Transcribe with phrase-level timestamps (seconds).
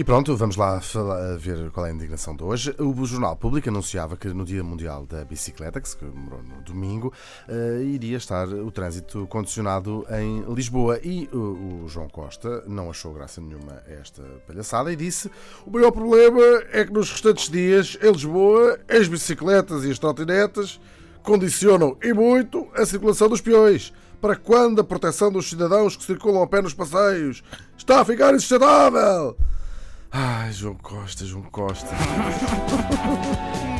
[0.00, 2.74] E pronto, vamos lá falar, ver qual é a indignação de hoje.
[2.78, 7.12] O Jornal Público anunciava que no Dia Mundial da Bicicleta, que se comemorou no domingo,
[7.46, 10.98] uh, iria estar o trânsito condicionado em Lisboa.
[11.04, 15.30] E uh, o João Costa não achou graça nenhuma a esta palhaçada e disse:
[15.66, 16.40] O maior problema
[16.72, 20.80] é que nos restantes dias, em Lisboa, as bicicletas e as trotinetas
[21.22, 23.92] condicionam e muito a circulação dos peões.
[24.18, 27.42] Para quando a proteção dos cidadãos que circulam a pé nos passeios
[27.76, 29.36] está a ficar insustentável?
[30.12, 31.88] Ai, João Costa, João Costa.